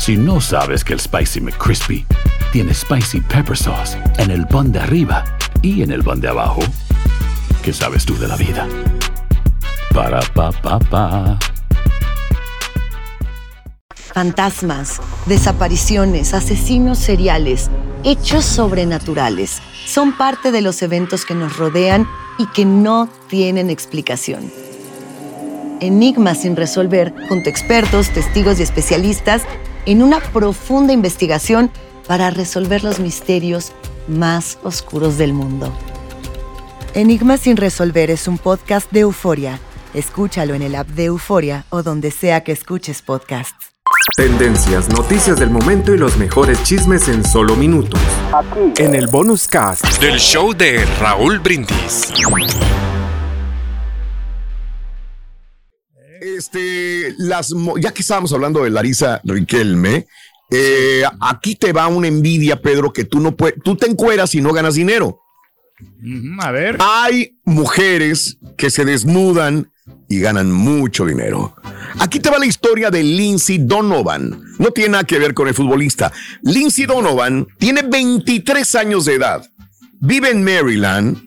Si 0.00 0.16
no 0.16 0.40
sabes 0.40 0.82
que 0.82 0.94
el 0.94 0.98
Spicy 0.98 1.42
McCrispy 1.42 2.06
tiene 2.52 2.72
Spicy 2.72 3.20
Pepper 3.20 3.54
Sauce 3.54 3.98
en 4.16 4.30
el 4.30 4.46
pan 4.46 4.72
de 4.72 4.78
arriba 4.78 5.22
y 5.60 5.82
en 5.82 5.90
el 5.90 6.02
pan 6.02 6.22
de 6.22 6.28
abajo, 6.28 6.62
¿qué 7.62 7.70
sabes 7.74 8.06
tú 8.06 8.16
de 8.16 8.26
la 8.26 8.36
vida? 8.36 8.66
Para, 9.92 10.20
pa, 10.32 10.52
pa, 10.52 10.78
pa. 10.78 11.38
Fantasmas, 13.92 15.02
desapariciones, 15.26 16.32
asesinos 16.32 16.98
seriales, 16.98 17.70
hechos 18.02 18.46
sobrenaturales 18.46 19.60
son 19.84 20.16
parte 20.16 20.50
de 20.50 20.62
los 20.62 20.80
eventos 20.80 21.26
que 21.26 21.34
nos 21.34 21.58
rodean 21.58 22.08
y 22.38 22.46
que 22.46 22.64
no 22.64 23.10
tienen 23.28 23.68
explicación. 23.68 24.50
Enigmas 25.80 26.40
sin 26.40 26.56
resolver, 26.56 27.12
junto 27.28 27.50
a 27.50 27.52
expertos, 27.52 28.08
testigos 28.08 28.60
y 28.60 28.62
especialistas, 28.62 29.42
en 29.86 30.02
una 30.02 30.20
profunda 30.20 30.92
investigación 30.92 31.70
para 32.06 32.30
resolver 32.30 32.82
los 32.84 33.00
misterios 33.00 33.72
más 34.08 34.58
oscuros 34.62 35.18
del 35.18 35.32
mundo. 35.32 35.72
Enigmas 36.94 37.40
sin 37.40 37.56
resolver 37.56 38.10
es 38.10 38.26
un 38.26 38.38
podcast 38.38 38.90
de 38.90 39.00
euforia. 39.00 39.60
Escúchalo 39.94 40.54
en 40.54 40.62
el 40.62 40.74
app 40.74 40.88
de 40.88 41.06
Euforia 41.06 41.64
o 41.70 41.82
donde 41.82 42.10
sea 42.10 42.42
que 42.42 42.52
escuches 42.52 43.02
podcasts. 43.02 43.70
Tendencias, 44.16 44.88
noticias 44.88 45.38
del 45.38 45.50
momento 45.50 45.94
y 45.94 45.98
los 45.98 46.16
mejores 46.16 46.62
chismes 46.62 47.08
en 47.08 47.24
solo 47.24 47.56
minutos. 47.56 48.00
En 48.78 48.94
el 48.94 49.08
bonus 49.08 49.48
cast 49.48 49.84
del 50.00 50.18
show 50.18 50.52
de 50.52 50.84
Raúl 51.00 51.38
Brindis. 51.38 52.12
Este, 56.40 57.14
las, 57.18 57.54
ya 57.82 57.92
que 57.92 58.00
estábamos 58.00 58.32
hablando 58.32 58.64
de 58.64 58.70
Larisa 58.70 59.20
Riquelme, 59.24 60.06
eh, 60.50 61.02
aquí 61.20 61.54
te 61.54 61.70
va 61.74 61.86
una 61.86 62.08
envidia, 62.08 62.62
Pedro, 62.62 62.94
que 62.94 63.04
tú 63.04 63.20
no 63.20 63.36
puedes, 63.36 63.62
tú 63.62 63.76
te 63.76 63.86
encueras 63.86 64.34
y 64.34 64.40
no 64.40 64.54
ganas 64.54 64.74
dinero. 64.74 65.20
A 66.40 66.50
ver. 66.50 66.78
Hay 66.80 67.38
mujeres 67.44 68.38
que 68.56 68.70
se 68.70 68.86
desnudan 68.86 69.70
y 70.08 70.20
ganan 70.20 70.50
mucho 70.50 71.04
dinero. 71.04 71.54
Aquí 71.98 72.20
te 72.20 72.30
va 72.30 72.38
la 72.38 72.46
historia 72.46 72.90
de 72.90 73.02
Lindsay 73.02 73.58
Donovan. 73.58 74.42
No 74.58 74.70
tiene 74.70 74.92
nada 74.92 75.04
que 75.04 75.18
ver 75.18 75.34
con 75.34 75.46
el 75.46 75.52
futbolista. 75.52 76.10
Lindsay 76.40 76.86
Donovan 76.86 77.46
tiene 77.58 77.82
23 77.82 78.74
años 78.76 79.04
de 79.04 79.16
edad. 79.16 79.46
Vive 80.00 80.30
en 80.30 80.42
Maryland 80.42 81.18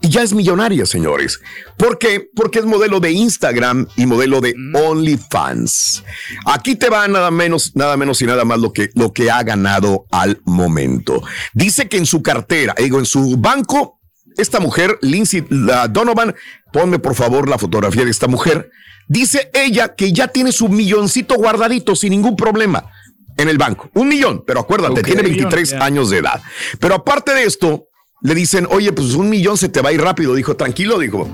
y 0.00 0.08
ya 0.08 0.22
es 0.22 0.32
millonaria, 0.32 0.86
señores. 0.86 1.40
¿Por 1.76 1.98
qué? 1.98 2.28
Porque 2.34 2.60
es 2.60 2.64
modelo 2.64 3.00
de 3.00 3.12
Instagram 3.12 3.86
y 3.96 4.06
modelo 4.06 4.40
de 4.40 4.54
OnlyFans. 4.74 6.04
Aquí 6.46 6.74
te 6.76 6.88
va 6.88 7.06
nada 7.08 7.30
menos, 7.30 7.72
nada 7.74 7.96
menos 7.96 8.22
y 8.22 8.26
nada 8.26 8.44
más 8.44 8.58
lo 8.58 8.72
que, 8.72 8.90
lo 8.94 9.12
que 9.12 9.30
ha 9.30 9.42
ganado 9.42 10.06
al 10.10 10.40
momento. 10.44 11.22
Dice 11.52 11.88
que 11.88 11.98
en 11.98 12.06
su 12.06 12.22
cartera, 12.22 12.74
digo, 12.78 12.98
en 12.98 13.04
su 13.04 13.36
banco, 13.36 14.00
esta 14.36 14.60
mujer, 14.60 14.98
Lindsay 15.02 15.44
Donovan, 15.90 16.34
ponme 16.72 16.98
por 16.98 17.14
favor 17.14 17.48
la 17.48 17.58
fotografía 17.58 18.04
de 18.04 18.10
esta 18.10 18.26
mujer. 18.26 18.70
Dice 19.08 19.50
ella 19.52 19.94
que 19.94 20.12
ya 20.12 20.28
tiene 20.28 20.52
su 20.52 20.68
milloncito 20.68 21.34
guardadito 21.34 21.94
sin 21.96 22.10
ningún 22.10 22.36
problema 22.36 22.90
en 23.36 23.48
el 23.48 23.58
banco. 23.58 23.90
Un 23.94 24.08
millón, 24.08 24.44
pero 24.46 24.60
acuérdate, 24.60 25.02
tiene 25.02 25.22
Millón, 25.22 25.50
23 25.50 25.70
ya. 25.70 25.84
años 25.84 26.10
de 26.10 26.18
edad. 26.18 26.40
Pero 26.78 26.94
aparte 26.94 27.32
de 27.32 27.44
esto, 27.44 27.88
le 28.22 28.34
dicen, 28.34 28.66
oye, 28.70 28.92
pues 28.92 29.14
un 29.14 29.28
millón 29.30 29.56
se 29.56 29.68
te 29.68 29.80
va 29.80 29.90
a 29.90 29.92
ir 29.92 30.00
rápido. 30.00 30.34
Dijo, 30.34 30.56
tranquilo, 30.56 30.98
dijo, 30.98 31.28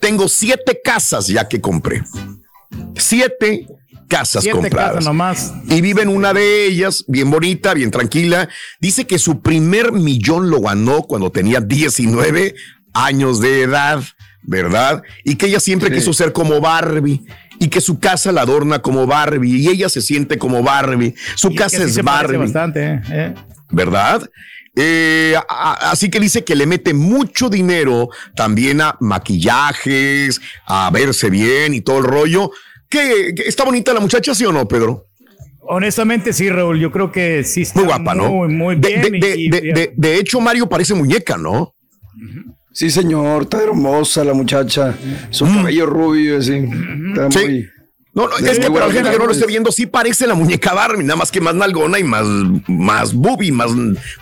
tengo 0.00 0.28
siete 0.28 0.80
casas 0.82 1.26
ya 1.26 1.48
que 1.48 1.60
compré. 1.60 2.02
Siete 2.96 3.66
casas 4.08 4.42
Siete 4.42 4.58
compradas. 4.58 4.90
casas 4.94 5.04
nomás. 5.04 5.52
Y 5.68 5.80
vive 5.80 6.02
en 6.02 6.08
una 6.08 6.32
de 6.32 6.66
ellas, 6.66 7.04
bien 7.08 7.30
bonita, 7.30 7.74
bien 7.74 7.90
tranquila. 7.90 8.48
Dice 8.80 9.06
que 9.06 9.18
su 9.18 9.40
primer 9.40 9.92
millón 9.92 10.50
lo 10.50 10.60
ganó 10.60 11.02
cuando 11.02 11.30
tenía 11.30 11.60
19 11.60 12.54
años 12.94 13.40
de 13.40 13.62
edad, 13.62 14.02
¿verdad? 14.42 15.02
Y 15.24 15.34
que 15.36 15.46
ella 15.46 15.60
siempre 15.60 15.90
quiso 15.92 16.12
ser 16.12 16.32
como 16.32 16.60
Barbie. 16.60 17.24
Y 17.58 17.68
que 17.68 17.80
su 17.80 17.98
casa 17.98 18.32
la 18.32 18.42
adorna 18.42 18.80
como 18.82 19.06
Barbie. 19.06 19.56
Y 19.62 19.68
ella 19.68 19.88
se 19.88 20.02
siente 20.02 20.38
como 20.38 20.62
Barbie. 20.62 21.14
Su 21.36 21.48
Y 21.50 21.54
es 21.54 21.58
casa 21.58 21.78
que 21.78 21.88
sí 21.88 22.00
es 22.00 22.04
Barbie. 22.04 22.36
bastante. 22.36 23.00
¿eh? 23.10 23.34
¿verdad? 23.70 24.28
Eh, 24.78 25.34
a- 25.36 25.72
a- 25.72 25.90
así 25.90 26.10
que 26.10 26.20
dice 26.20 26.44
que 26.44 26.54
le 26.54 26.66
mete 26.66 26.92
mucho 26.92 27.48
dinero 27.48 28.10
también 28.34 28.80
a 28.82 28.96
maquillajes, 29.00 30.40
a 30.66 30.90
verse 30.90 31.30
bien 31.30 31.72
y 31.74 31.80
todo 31.80 31.98
el 31.98 32.04
rollo. 32.04 32.50
¿Qué, 32.88 33.32
qué- 33.34 33.44
está 33.46 33.64
bonita 33.64 33.92
la 33.94 34.00
muchacha, 34.00 34.34
sí 34.34 34.44
o 34.44 34.52
no, 34.52 34.68
Pedro? 34.68 35.04
Honestamente, 35.68 36.32
sí, 36.32 36.48
Raúl. 36.50 36.78
Yo 36.78 36.92
creo 36.92 37.10
que 37.10 37.42
sí 37.42 37.62
está 37.62 37.80
Muy 37.80 37.88
guapa, 37.88 38.14
¿no? 38.14 38.28
Muy, 38.30 38.48
muy 38.48 38.76
De- 38.76 38.88
bien. 38.88 39.02
de, 39.02 39.08
y- 39.08 39.20
de- 39.20 39.36
y- 39.40 39.48
de- 39.48 39.60
de- 39.72 39.92
de 39.96 40.16
hecho, 40.18 40.40
Mario 40.40 40.68
parece 40.68 40.94
muñeca, 40.94 41.36
¿no? 41.36 41.74
Sí, 42.72 42.90
señor, 42.90 43.42
está 43.44 43.62
hermosa 43.62 44.22
la 44.24 44.34
muchacha. 44.34 44.94
Su 45.30 45.46
cabello 45.46 45.86
rubio, 45.86 46.38
así. 46.38 46.52
Está 46.54 47.28
Mm. 47.28 47.32
Sí. 47.32 47.38
muy. 47.38 47.68
No, 48.16 48.26
no, 48.28 48.36
es 48.38 48.58
que 48.58 48.70
para 48.70 48.86
la 48.86 48.92
gente 48.94 49.10
que 49.10 49.18
no 49.18 49.26
lo 49.26 49.32
esté 49.32 49.46
viendo, 49.46 49.70
sí 49.70 49.84
parece 49.86 50.26
la 50.26 50.34
muñeca 50.34 50.72
Barbie, 50.72 51.04
nada 51.04 51.16
más 51.16 51.30
que 51.30 51.40
más 51.40 51.54
nalgona 51.54 51.98
y 51.98 52.04
más, 52.04 52.24
más 52.66 53.12
boobie, 53.12 53.52
más, 53.52 53.70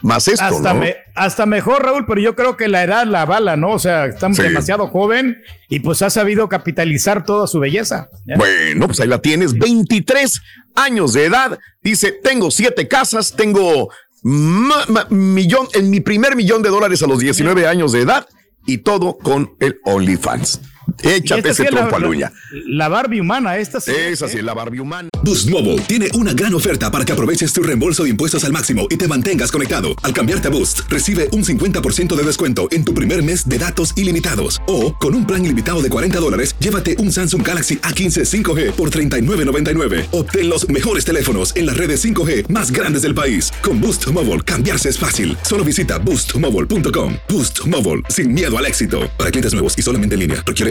más 0.03 0.27
esto, 0.27 0.45
hasta, 0.45 0.75
¿no? 0.75 0.81
me- 0.81 0.97
hasta 1.15 1.47
mejor, 1.47 1.85
Raúl, 1.85 2.05
pero 2.05 2.21
yo 2.21 2.35
creo 2.35 2.57
que 2.57 2.67
la 2.67 2.83
edad 2.83 3.07
la 3.07 3.25
bala, 3.25 3.57
¿no? 3.57 3.71
O 3.71 3.79
sea, 3.79 4.07
está 4.07 4.31
Sí. 4.35 4.43
demasiado 4.43 4.89
joven 4.89 5.39
y 5.69 5.79
pues 5.79 6.03
ha 6.03 6.11
sabido 6.11 6.49
capitalizar 6.49 7.25
toda 7.25 7.47
su 7.47 7.61
belleza. 7.61 8.09
¿ya? 8.27 8.35
Bueno, 8.37 8.87
pues 8.89 8.99
ahí 8.99 9.07
la 9.07 9.23
tienes, 9.23 9.57
23 9.57 10.43
años 10.75 11.13
de 11.13 11.27
edad. 11.27 11.59
Dice, 11.81 12.11
tengo 12.11 12.51
siete 12.51 12.89
casas, 12.89 13.35
tengo 13.37 13.91
ma- 14.25 14.85
ma- 14.89 15.07
millón, 15.09 15.69
en 15.73 15.89
mi 15.91 16.01
primer 16.01 16.35
millón 16.35 16.63
de 16.63 16.71
dólares 16.71 17.01
a 17.05 17.07
los 17.07 17.21
19 17.21 17.69
años 17.69 17.93
de 17.93 18.01
edad 18.01 18.27
y 18.67 18.79
todo 18.79 19.19
con 19.19 19.55
el 19.61 19.79
OnlyFans. 19.85 20.61
Esta 21.03 21.37
ese 21.39 21.65
trompo 21.65 21.97
a 21.97 21.99
la 21.99 22.05
la- 22.07 22.09
uña. 22.11 22.33
La 22.67 22.89
Barbie 22.89 23.21
humana, 23.21 23.57
esta 23.59 23.81
sí. 23.81 23.91
Esa 23.91 24.29
sí 24.29 24.39
es 24.39 24.45
la 24.45 24.55
Barbie 24.55 24.81
humana. 24.81 25.09
Boost 25.23 25.49
Mobile 25.51 25.81
tiene 25.83 26.09
una 26.15 26.33
gran 26.35 26.55
oferta 26.55 26.91
para 26.91 27.05
que 27.05 27.13
aproveches 27.13 27.53
tu 27.53 27.63
reembolso 27.63 28.05
de 28.05 28.11
impuestos 28.11 28.45
al 28.45 28.53
máximo 28.53 28.87
y 28.91 28.97
te 28.97 29.09
mantengas 29.09 29.51
conectado. 29.51 29.89
Al 30.03 30.13
cambiarte 30.13 30.49
a 30.49 30.51
Boost, 30.51 30.81
recibe 30.89 31.29
un 31.33 31.45
50% 31.45 32.15
de 32.15 32.23
descuento 32.23 32.69
en 32.71 32.85
tu 32.85 32.93
primer 32.95 33.23
mes 33.23 33.49
de 33.49 33.59
datos 33.59 33.93
ilimitados. 33.97 34.61
O, 34.67 34.95
con 34.95 35.15
un 35.15 35.27
plan 35.27 35.45
ilimitado 35.45 35.81
de 35.83 35.89
40 35.89 36.19
dólares, 36.21 36.55
llévate 36.59 36.97
un 36.99 37.11
Samsung 37.11 37.47
Galaxy 37.47 37.77
A15 37.79 38.25
5G 38.43 38.73
por 38.73 38.91
$39.99. 38.91 40.07
Obtén 40.13 40.49
los 40.51 40.69
mejores 40.69 41.05
teléfonos 41.05 41.57
en 41.57 41.67
las 41.67 41.77
redes 41.77 42.05
5G 42.05 42.49
más 42.49 42.71
grandes 42.71 43.03
del 43.03 43.15
país. 43.15 43.51
Con 43.63 43.81
Boost 43.81 44.07
Mobile, 44.09 44.43
cambiarse 44.43 44.91
es 44.91 44.99
fácil. 44.99 45.37
Solo 45.43 45.65
visita 45.65 45.99
boostmobile.com. 45.99 47.15
Boost 47.31 47.67
Mobile, 47.67 48.03
sin 48.11 48.33
miedo 48.33 48.57
al 48.59 48.67
éxito. 48.67 49.11
Para 49.17 49.31
clientes 49.31 49.53
nuevos 49.55 49.75
y 49.79 49.83
solamente 49.83 50.15
en 50.17 50.21
línea, 50.21 50.43
requiere 50.45 50.71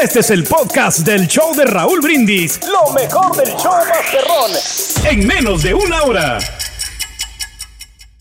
Este 0.00 0.20
es 0.20 0.30
el 0.30 0.44
podcast 0.44 1.00
del 1.00 1.26
show 1.26 1.52
de 1.56 1.64
Raúl 1.64 2.00
Brindis. 2.00 2.60
Lo 2.62 2.92
mejor 2.92 3.36
del 3.36 3.48
show 3.56 3.72
Masterrón. 3.88 5.10
En 5.10 5.26
menos 5.26 5.64
de 5.64 5.74
una 5.74 6.02
hora. 6.02 6.38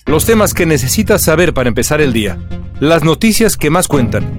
Los 0.08 0.26
temas 0.26 0.56
que 0.56 0.66
necesitas 0.66 1.24
saber 1.24 1.54
para 1.54 1.70
empezar 1.70 2.02
el 2.02 2.12
día. 2.12 2.40
Las 2.80 3.04
noticias 3.04 3.56
que 3.56 3.70
más 3.70 3.88
cuentan. 3.88 4.39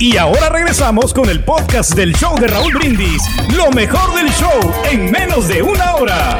Y 0.00 0.16
ahora 0.16 0.48
regresamos 0.48 1.12
con 1.12 1.28
el 1.28 1.42
podcast 1.42 1.94
del 1.94 2.14
show 2.14 2.38
de 2.38 2.46
Raúl 2.46 2.72
Brindis. 2.72 3.20
Lo 3.56 3.68
mejor 3.72 4.14
del 4.14 4.28
show 4.30 4.72
en 4.92 5.10
menos 5.10 5.48
de 5.48 5.60
una 5.60 5.96
hora. 5.96 6.38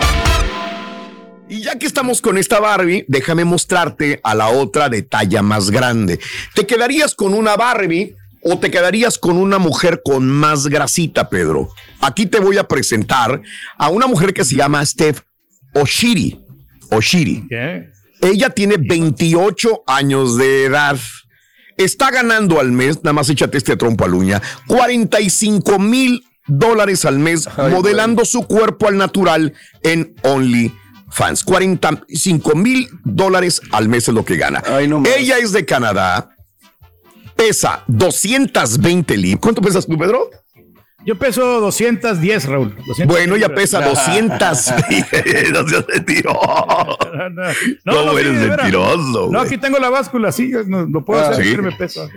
Y 1.48 1.62
ya 1.62 1.76
que 1.76 1.86
estamos 1.86 2.20
con 2.20 2.38
esta 2.38 2.60
Barbie, 2.60 3.04
déjame 3.08 3.44
mostrarte 3.44 4.20
a 4.22 4.36
la 4.36 4.50
otra 4.50 4.88
de 4.88 5.02
talla 5.02 5.42
más 5.42 5.72
grande. 5.72 6.20
¿Te 6.54 6.66
quedarías 6.66 7.16
con 7.16 7.34
una 7.34 7.56
Barbie 7.56 8.14
o 8.44 8.60
te 8.60 8.70
quedarías 8.70 9.18
con 9.18 9.36
una 9.36 9.58
mujer 9.58 10.02
con 10.04 10.28
más 10.28 10.68
grasita, 10.68 11.28
Pedro? 11.28 11.70
Aquí 12.00 12.26
te 12.26 12.38
voy 12.38 12.58
a 12.58 12.68
presentar 12.68 13.42
a 13.76 13.88
una 13.88 14.06
mujer 14.06 14.32
que 14.32 14.44
se 14.44 14.54
llama 14.54 14.86
Steph 14.86 15.22
Oshiri. 15.74 16.40
Oshiri. 16.92 17.48
Ella 18.20 18.50
tiene 18.50 18.76
28 18.78 19.82
años 19.88 20.36
de 20.36 20.66
edad 20.66 20.96
está 21.78 22.10
ganando 22.10 22.60
al 22.60 22.72
mes, 22.72 22.98
nada 23.02 23.14
más 23.14 23.30
échate 23.30 23.56
este 23.56 23.76
trompo 23.76 24.04
a 24.04 24.08
uña, 24.08 24.42
45 24.66 25.78
mil 25.78 26.24
dólares 26.46 27.04
al 27.04 27.18
mes 27.18 27.48
modelando 27.70 28.24
su 28.24 28.46
cuerpo 28.46 28.88
al 28.88 28.96
natural 28.96 29.54
en 29.82 30.14
OnlyFans. 30.22 31.44
45 31.44 32.54
mil 32.54 32.88
dólares 33.04 33.62
al 33.72 33.88
mes 33.88 34.08
es 34.08 34.14
lo 34.14 34.24
que 34.24 34.36
gana. 34.36 34.62
Ella 35.16 35.38
es 35.38 35.52
de 35.52 35.64
Canadá, 35.64 36.36
pesa 37.36 37.84
220 37.86 39.16
libras. 39.16 39.40
¿Cuánto 39.40 39.62
pesas 39.62 39.86
tú, 39.86 39.96
Pedro? 39.96 40.30
Yo 41.04 41.16
peso 41.16 41.60
210, 41.60 42.46
Raúl. 42.46 42.74
bueno, 43.06 43.36
ya 43.36 43.48
pesa 43.48 43.80
200. 43.80 44.38
no 45.52 45.68
seas 45.68 45.84
mentiroso. 45.88 46.98
No, 47.84 48.04
no, 48.04 48.18
eres 48.18 48.34
mentiroso? 48.34 49.28
No, 49.30 49.40
aquí 49.40 49.58
tengo 49.58 49.78
la 49.78 49.90
báscula, 49.90 50.32
sí, 50.32 50.50
no, 50.66 51.04
puedo 51.04 51.20
ah, 51.20 51.30
hacer, 51.30 51.62
me 51.62 51.72
peso. 51.72 52.08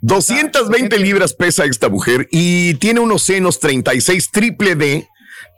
220 0.00 0.98
libras 0.98 1.34
pesa 1.34 1.64
esta 1.66 1.90
mujer 1.90 2.28
y 2.30 2.74
tiene 2.74 3.00
unos 3.00 3.22
senos 3.22 3.60
36 3.60 4.30
triple 4.30 4.74
D 4.74 5.09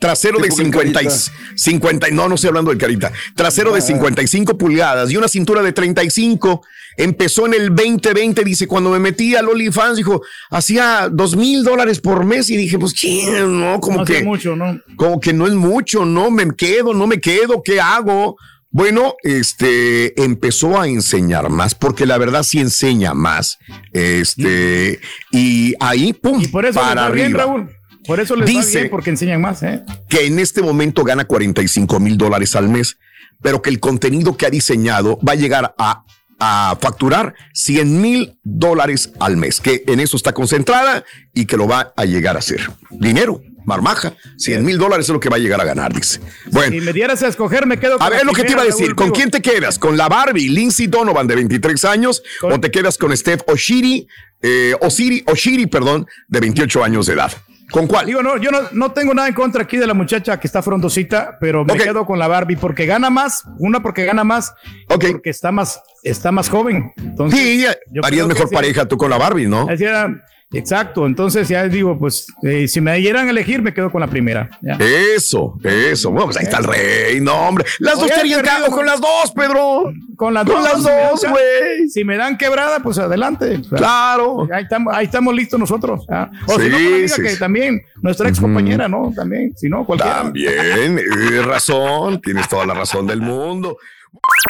trasero 0.02 0.40
de 0.40 0.50
50, 0.50 1.00
50, 1.54 2.08
no, 2.10 2.28
no 2.28 2.34
estoy 2.34 2.48
hablando 2.48 2.72
de 2.72 2.76
carita, 2.76 3.12
trasero 3.36 3.72
de 3.72 3.80
55 3.80 4.52
ah. 4.52 4.58
pulgadas 4.58 5.10
y 5.12 5.16
una 5.16 5.28
cintura 5.28 5.62
de 5.62 5.72
35. 5.72 6.60
Empezó 6.96 7.46
en 7.46 7.54
el 7.54 7.68
2020, 7.74 8.44
dice, 8.44 8.66
cuando 8.66 8.90
me 8.90 8.98
metí 8.98 9.34
al 9.36 9.48
OnlyFans, 9.48 9.96
dijo, 9.96 10.20
hacía 10.50 11.08
dos 11.10 11.36
mil 11.36 11.62
dólares 11.62 12.00
por 12.00 12.24
mes 12.24 12.50
y 12.50 12.56
dije, 12.56 12.78
pues, 12.78 12.92
¿quién? 12.92 13.60
No, 13.60 13.80
como 13.80 14.04
que, 14.04 14.22
mucho, 14.24 14.56
¿no? 14.56 14.78
como 14.96 15.20
que 15.20 15.32
no 15.32 15.46
es 15.46 15.54
mucho, 15.54 16.04
no, 16.04 16.30
me 16.30 16.50
quedo, 16.54 16.92
no 16.92 17.06
me 17.06 17.20
quedo, 17.20 17.62
¿qué 17.62 17.80
hago? 17.80 18.36
Bueno, 18.70 19.14
este 19.22 20.20
empezó 20.22 20.80
a 20.80 20.88
enseñar 20.88 21.48
más, 21.48 21.74
porque 21.74 22.06
la 22.06 22.18
verdad 22.18 22.42
sí 22.42 22.58
enseña 22.58 23.14
más. 23.14 23.58
Este, 23.92 24.98
y 25.30 25.74
ahí, 25.78 26.12
pum, 26.12 26.44
por 26.50 26.66
eso 26.66 26.80
para 26.80 27.06
arriba. 27.06 27.38
Raúl. 27.38 27.70
Por 28.06 28.20
eso 28.20 28.36
les 28.36 28.48
dice 28.48 28.80
bien 28.80 28.90
porque 28.90 29.10
enseñan 29.10 29.40
más, 29.40 29.62
¿eh? 29.62 29.82
Que 30.08 30.26
en 30.26 30.38
este 30.38 30.62
momento 30.62 31.04
gana 31.04 31.24
45 31.24 32.00
mil 32.00 32.18
dólares 32.18 32.56
al 32.56 32.68
mes, 32.68 32.98
pero 33.40 33.62
que 33.62 33.70
el 33.70 33.80
contenido 33.80 34.36
que 34.36 34.46
ha 34.46 34.50
diseñado 34.50 35.18
va 35.26 35.32
a 35.32 35.36
llegar 35.36 35.74
a, 35.78 36.04
a 36.38 36.76
facturar 36.80 37.34
100 37.54 38.00
mil 38.00 38.38
dólares 38.42 39.12
al 39.20 39.36
mes, 39.36 39.60
que 39.60 39.84
en 39.86 40.00
eso 40.00 40.16
está 40.16 40.32
concentrada 40.32 41.04
y 41.32 41.46
que 41.46 41.56
lo 41.56 41.68
va 41.68 41.92
a 41.96 42.04
llegar 42.04 42.36
a 42.36 42.40
hacer. 42.40 42.68
Dinero, 42.90 43.40
marmaja, 43.64 44.14
100 44.36 44.64
mil 44.64 44.78
dólares 44.78 45.06
es 45.06 45.12
lo 45.12 45.20
que 45.20 45.28
va 45.28 45.36
a 45.36 45.38
llegar 45.38 45.60
a 45.60 45.64
ganar, 45.64 45.92
dice. 45.92 46.20
Bueno. 46.50 46.72
Si 46.72 46.80
me 46.80 46.92
dieras 46.92 47.22
a 47.22 47.28
escoger, 47.28 47.66
me 47.66 47.78
quedo 47.78 47.98
con 47.98 48.06
A 48.06 48.10
ver 48.10 48.24
lo 48.24 48.32
que 48.32 48.42
te 48.44 48.52
iba 48.52 48.62
a 48.62 48.66
decir, 48.66 48.94
¿con 48.94 49.10
quién 49.10 49.30
te 49.30 49.40
quedas? 49.40 49.78
¿Con 49.78 49.96
la 49.96 50.08
Barbie, 50.08 50.48
Lindsay 50.48 50.88
Donovan 50.88 51.26
de 51.26 51.36
23 51.36 51.84
años? 51.84 52.22
¿O 52.42 52.58
te 52.58 52.70
quedas 52.70 52.98
con 52.98 53.16
Steph 53.16 53.42
Oshiri, 53.46 54.08
eh, 54.40 54.74
Osiri, 54.80 55.22
Oshiri, 55.26 55.66
perdón, 55.66 56.06
de 56.28 56.40
28 56.40 56.82
años 56.82 57.06
de 57.06 57.14
edad? 57.14 57.32
¿Con 57.72 57.86
cuál? 57.86 58.06
Digo, 58.06 58.22
no, 58.22 58.36
yo 58.36 58.50
no, 58.50 58.58
no, 58.72 58.92
tengo 58.92 59.14
nada 59.14 59.28
en 59.28 59.34
contra 59.34 59.62
aquí 59.62 59.78
de 59.78 59.86
la 59.86 59.94
muchacha 59.94 60.38
que 60.38 60.46
está 60.46 60.62
frondosita, 60.62 61.38
pero 61.40 61.64
me 61.64 61.74
quedo 61.76 62.04
con 62.04 62.18
la 62.18 62.28
Barbie 62.28 62.56
porque 62.56 62.84
gana 62.84 63.08
más. 63.08 63.44
Una 63.58 63.82
porque 63.82 64.04
gana 64.04 64.24
más. 64.24 64.54
Okay. 64.88 65.12
Porque 65.12 65.30
está 65.30 65.50
más, 65.50 65.82
está 66.02 66.30
más 66.30 66.50
joven. 66.50 66.92
Entonces, 66.98 67.40
sí, 67.40 67.64
harías 68.02 68.26
mejor 68.26 68.50
pareja 68.50 68.86
tú 68.86 68.98
con 68.98 69.08
la 69.08 69.16
Barbie, 69.16 69.48
¿no? 69.48 69.68
Exacto, 70.52 71.06
entonces 71.06 71.48
ya 71.48 71.66
digo, 71.68 71.98
pues 71.98 72.26
eh, 72.42 72.68
si 72.68 72.80
me 72.80 72.96
dieran 72.98 73.26
a 73.26 73.30
elegir, 73.30 73.62
me 73.62 73.72
quedo 73.72 73.90
con 73.90 74.00
la 74.00 74.06
primera. 74.06 74.50
Eso, 74.78 75.58
eso. 75.64 76.10
Bueno, 76.10 76.26
pues 76.26 76.36
ahí 76.36 76.44
está 76.44 76.58
el 76.58 76.64
rey, 76.64 77.20
no, 77.20 77.34
hombre. 77.48 77.64
Las 77.78 77.98
dos 77.98 78.10
estarían 78.10 78.42
con 78.70 78.86
las 78.86 79.00
dos, 79.00 79.32
Pedro. 79.34 79.92
Con 80.16 80.34
las 80.34 80.44
con 80.44 80.62
dos. 80.62 81.24
güey. 81.28 81.88
Si 81.88 82.04
me 82.04 82.16
dan 82.16 82.36
quebrada, 82.36 82.80
pues 82.80 82.98
adelante. 82.98 83.60
claro. 83.74 84.46
Ahí 84.52 84.64
estamos, 84.64 84.94
ahí 84.94 85.06
estamos 85.06 85.34
listos 85.34 85.58
nosotros. 85.58 86.06
O 86.46 86.60
si 86.60 86.68
no, 86.68 86.78
diga 86.78 87.16
que 87.16 87.36
también 87.36 87.82
nuestra 88.00 88.28
ex 88.28 88.38
compañera, 88.38 88.88
¿no? 88.88 89.12
También, 89.14 89.52
si 89.56 89.68
no, 89.68 89.84
cualquiera. 89.84 90.22
También, 90.22 90.96
tienes 90.96 91.46
razón, 91.46 92.20
tienes 92.20 92.48
toda 92.48 92.66
la 92.66 92.74
razón 92.74 93.06
del 93.06 93.20
mundo. 93.20 93.78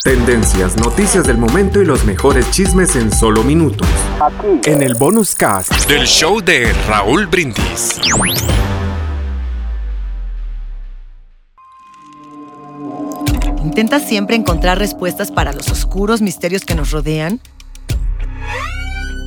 Tendencias, 0.03 0.77
noticias 0.77 1.25
del 1.25 1.39
momento 1.39 1.81
y 1.81 1.85
los 1.85 2.05
mejores 2.05 2.51
chismes 2.51 2.97
en 2.97 3.13
solo 3.13 3.45
minutos. 3.45 3.87
Aquí. 4.21 4.69
En 4.69 4.83
el 4.83 4.95
bonus 4.95 5.37
cast 5.37 5.89
del 5.89 6.07
show 6.07 6.41
de 6.41 6.73
Raúl 6.89 7.29
Brindis. 7.29 8.01
¿Intentas 13.63 14.03
siempre 14.03 14.35
encontrar 14.35 14.79
respuestas 14.79 15.31
para 15.31 15.53
los 15.53 15.71
oscuros 15.71 16.21
misterios 16.21 16.65
que 16.65 16.75
nos 16.75 16.91
rodean? 16.91 17.41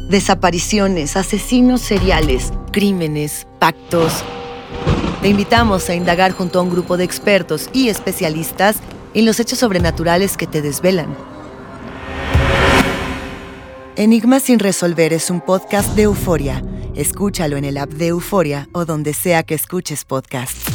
Desapariciones, 0.10 1.16
asesinos 1.16 1.80
seriales, 1.80 2.52
crímenes, 2.74 3.48
pactos. 3.60 4.24
Te 5.22 5.30
invitamos 5.30 5.90
a 5.90 5.96
indagar 5.96 6.34
junto 6.34 6.60
a 6.60 6.62
un 6.62 6.70
grupo 6.70 6.98
de 6.98 7.06
expertos 7.06 7.70
y 7.72 7.88
especialistas 7.88 8.82
y 9.16 9.22
los 9.22 9.40
hechos 9.40 9.58
sobrenaturales 9.58 10.38
que 10.38 10.46
te 10.46 10.62
desvelan. 10.62 11.16
Enigma 13.96 14.42
sin 14.42 14.60
resolver 14.60 15.14
es 15.14 15.32
un 15.32 15.40
podcast 15.40 15.96
de 15.96 16.04
euforia. 16.04 16.62
Escúchalo 16.96 17.58
en 17.58 17.64
el 17.66 17.78
app 17.78 17.90
de 17.90 18.08
Euforia 18.08 18.68
o 18.74 18.86
donde 18.86 19.14
sea 19.14 19.44
que 19.44 19.56
escuches 19.56 20.04
podcast. 20.04 20.75